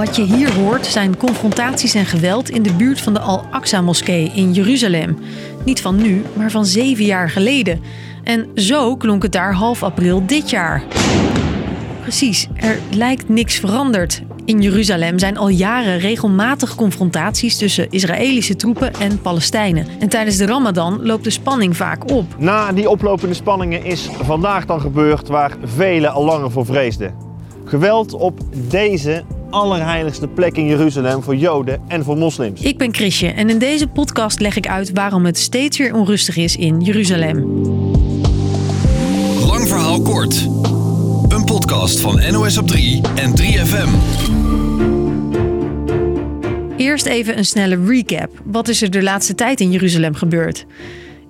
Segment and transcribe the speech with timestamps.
[0.00, 4.52] Wat je hier hoort zijn confrontaties en geweld in de buurt van de Al-Aqsa-moskee in
[4.52, 5.18] Jeruzalem.
[5.64, 7.80] Niet van nu, maar van zeven jaar geleden.
[8.24, 10.82] En zo klonk het daar half april dit jaar.
[12.00, 14.22] Precies, er lijkt niks veranderd.
[14.44, 19.86] In Jeruzalem zijn al jaren regelmatig confrontaties tussen Israëlische troepen en Palestijnen.
[19.98, 22.34] En tijdens de Ramadan loopt de spanning vaak op.
[22.38, 27.14] Na die oplopende spanningen is vandaag dan gebeurd waar velen al langer voor vreesden.
[27.64, 32.60] Geweld op deze allerheiligste plek in Jeruzalem voor Joden en voor moslims.
[32.60, 36.36] Ik ben Chrisje en in deze podcast leg ik uit waarom het steeds weer onrustig
[36.36, 37.62] is in Jeruzalem.
[39.46, 40.48] Lang verhaal kort.
[41.28, 43.88] Een podcast van NOS op 3 en 3FM.
[46.76, 48.30] Eerst even een snelle recap.
[48.44, 50.66] Wat is er de laatste tijd in Jeruzalem gebeurd?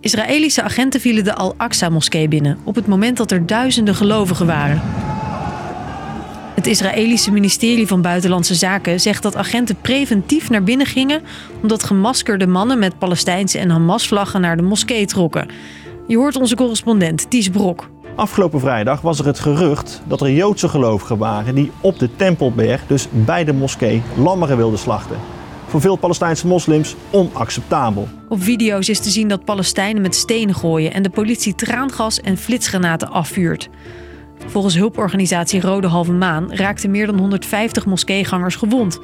[0.00, 4.82] Israëlische agenten vielen de Al-Aqsa-moskee binnen op het moment dat er duizenden gelovigen waren.
[6.60, 11.22] Het Israëlische ministerie van Buitenlandse Zaken zegt dat agenten preventief naar binnen gingen
[11.62, 15.48] omdat gemaskerde mannen met Palestijnse en Hamas-vlaggen naar de moskee trokken.
[16.06, 17.88] Je hoort onze correspondent Ties Brok.
[18.16, 22.86] Afgelopen vrijdag was er het gerucht dat er Joodse gelovigen waren die op de Tempelberg,
[22.86, 25.16] dus bij de moskee, lammeren wilden slachten.
[25.66, 28.08] Voor veel Palestijnse moslims onacceptabel.
[28.28, 32.36] Op video's is te zien dat Palestijnen met stenen gooien en de politie traangas en
[32.36, 33.68] flitsgranaten afvuurt.
[34.46, 39.00] Volgens hulporganisatie Rode Halve Maan raakten meer dan 150 moskeegangers gewond.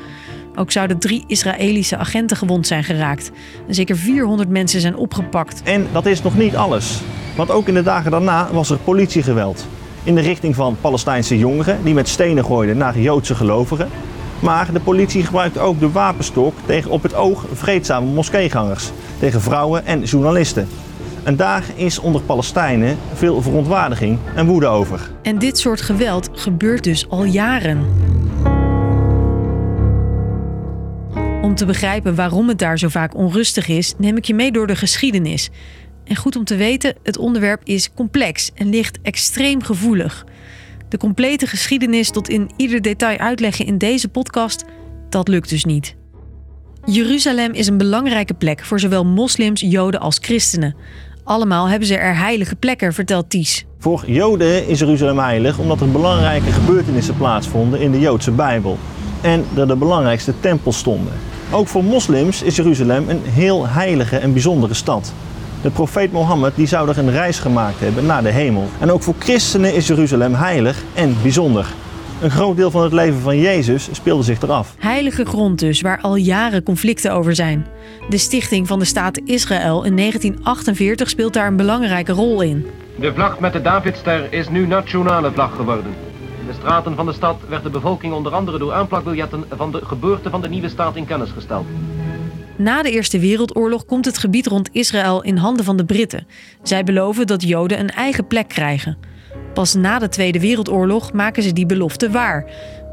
[0.54, 3.30] Ook zouden drie Israëlische agenten gewond zijn geraakt.
[3.68, 5.62] Zeker 400 mensen zijn opgepakt.
[5.62, 7.00] En dat is nog niet alles.
[7.36, 9.66] Want ook in de dagen daarna was er politiegeweld.
[10.02, 13.88] In de richting van Palestijnse jongeren die met stenen gooiden naar Joodse gelovigen.
[14.40, 18.90] Maar de politie gebruikte ook de wapenstok tegen op het oog vreedzame moskeegangers.
[19.18, 20.68] Tegen vrouwen en journalisten.
[21.26, 25.10] En daar is onder Palestijnen veel verontwaardiging en woede over.
[25.22, 27.86] En dit soort geweld gebeurt dus al jaren.
[31.42, 34.66] Om te begrijpen waarom het daar zo vaak onrustig is, neem ik je mee door
[34.66, 35.50] de geschiedenis.
[36.04, 40.26] En goed om te weten, het onderwerp is complex en ligt extreem gevoelig.
[40.88, 44.64] De complete geschiedenis tot in ieder detail uitleggen in deze podcast,
[45.08, 45.96] dat lukt dus niet.
[46.84, 50.76] Jeruzalem is een belangrijke plek voor zowel moslims, joden als christenen.
[51.26, 53.66] Allemaal hebben ze er heilige plekken, vertelt Ties.
[53.78, 58.78] Voor Joden is Jeruzalem heilig omdat er belangrijke gebeurtenissen plaatsvonden in de Joodse Bijbel.
[59.20, 61.12] En er de belangrijkste tempels stonden.
[61.50, 65.12] Ook voor moslims is Jeruzalem een heel heilige en bijzondere stad.
[65.62, 68.68] De profeet Mohammed die zou er een reis gemaakt hebben naar de hemel.
[68.80, 71.66] En ook voor christenen is Jeruzalem heilig en bijzonder.
[72.20, 74.74] Een groot deel van het leven van Jezus speelde zich eraf.
[74.78, 77.66] Heilige grond dus, waar al jaren conflicten over zijn.
[78.08, 82.66] De stichting van de staat Israël in 1948 speelt daar een belangrijke rol in.
[82.96, 85.94] De vlag met de Davidster is nu nationale vlag geworden.
[86.40, 89.80] In de straten van de stad werd de bevolking onder andere door aanplakbiljetten van de
[89.84, 91.66] geboorte van de nieuwe staat in kennis gesteld.
[92.56, 96.26] Na de Eerste Wereldoorlog komt het gebied rond Israël in handen van de Britten.
[96.62, 98.96] Zij beloven dat Joden een eigen plek krijgen.
[99.56, 102.44] Pas na de Tweede Wereldoorlog maken ze die belofte waar.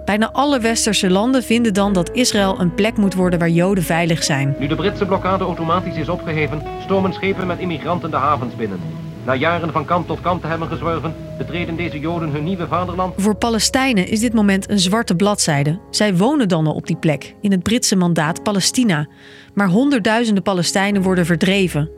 [0.06, 4.24] Bijna alle westerse landen vinden dan dat Israël een plek moet worden waar Joden veilig
[4.24, 4.56] zijn.
[4.60, 8.80] Nu de Britse blokkade automatisch is opgeheven, stormen schepen met immigranten de havens binnen.
[9.26, 13.14] Na jaren van kant tot kant te hebben gezworven, betreden deze Joden hun nieuwe vaderland.
[13.18, 15.80] Voor Palestijnen is dit moment een zwarte bladzijde.
[15.90, 19.08] Zij wonen dan al op die plek, in het Britse mandaat Palestina.
[19.54, 21.90] Maar honderdduizenden Palestijnen worden verdreven.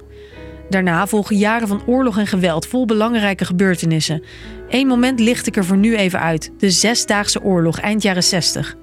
[0.69, 4.23] Daarna volgen jaren van oorlog en geweld vol belangrijke gebeurtenissen.
[4.69, 8.75] Eén moment licht ik er voor nu even uit: de Zesdaagse Oorlog eind jaren 60.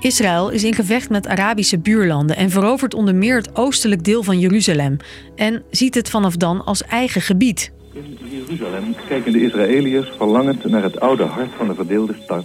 [0.00, 4.38] Israël is in gevecht met Arabische buurlanden en verovert onder meer het oostelijk deel van
[4.38, 4.96] Jeruzalem
[5.36, 7.72] en ziet het vanaf dan als eigen gebied.
[7.92, 12.44] In Jeruzalem kijken de Israëliërs verlangend naar het oude hart van de verdeelde stad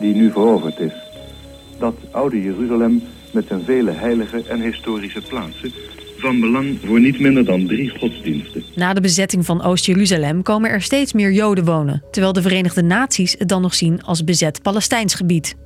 [0.00, 0.92] die nu veroverd is.
[1.78, 3.02] Dat oude Jeruzalem
[3.32, 5.72] met zijn vele heilige en historische plaatsen
[6.18, 8.64] van belang voor niet minder dan drie godsdiensten.
[8.74, 13.34] Na de bezetting van Oost-Jeruzalem komen er steeds meer Joden wonen, terwijl de Verenigde Naties
[13.38, 15.56] het dan nog zien als bezet Palestijns gebied.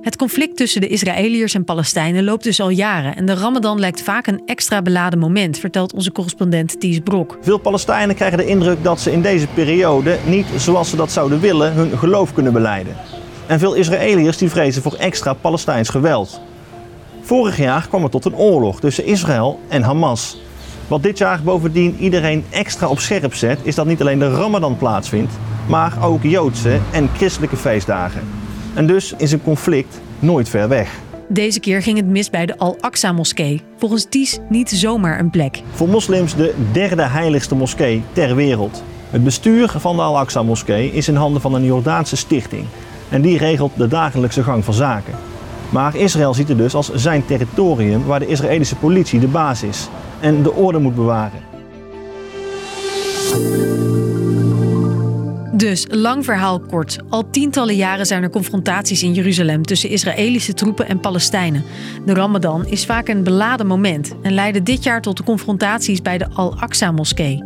[0.00, 4.02] Het conflict tussen de Israëliërs en Palestijnen loopt dus al jaren en de Ramadan lijkt
[4.02, 7.38] vaak een extra beladen moment, vertelt onze correspondent Ties Brok.
[7.40, 11.40] Veel Palestijnen krijgen de indruk dat ze in deze periode niet zoals ze dat zouden
[11.40, 12.96] willen hun geloof kunnen beleiden.
[13.52, 16.40] En veel Israëliërs die vrezen voor extra Palestijns geweld.
[17.20, 20.40] Vorig jaar kwam het tot een oorlog tussen Israël en Hamas.
[20.88, 24.76] Wat dit jaar bovendien iedereen extra op scherp zet, is dat niet alleen de Ramadan
[24.76, 25.32] plaatsvindt,
[25.68, 28.22] maar ook Joodse en christelijke feestdagen.
[28.74, 30.98] En dus is een conflict nooit ver weg.
[31.28, 33.62] Deze keer ging het mis bij de Al-Aqsa-moskee.
[33.76, 35.62] Volgens Ties niet zomaar een plek.
[35.72, 38.82] Voor moslims de derde heiligste moskee ter wereld.
[39.10, 42.64] Het bestuur van de Al-Aqsa-moskee is in handen van een Jordaanse stichting
[43.12, 45.14] en die regelt de dagelijkse gang van zaken.
[45.70, 49.88] Maar Israël ziet het dus als zijn territorium waar de Israëlische politie de baas is
[50.20, 51.40] en de orde moet bewaren.
[55.62, 56.98] Dus, lang verhaal kort.
[57.08, 61.64] Al tientallen jaren zijn er confrontaties in Jeruzalem tussen Israëlische troepen en Palestijnen.
[62.06, 66.18] De Ramadan is vaak een beladen moment en leidde dit jaar tot de confrontaties bij
[66.18, 67.44] de Al-Aqsa-moskee.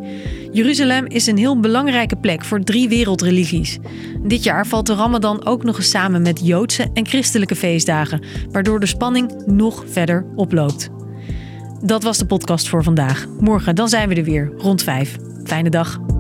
[0.53, 3.79] Jeruzalem is een heel belangrijke plek voor drie wereldreligies.
[4.23, 8.81] Dit jaar valt de Ramadan ook nog eens samen met Joodse en christelijke feestdagen, waardoor
[8.81, 10.89] de spanning nog verder oploopt.
[11.83, 13.27] Dat was de podcast voor vandaag.
[13.41, 15.17] Morgen dan zijn we er weer, rond vijf.
[15.45, 16.16] Fijne dag.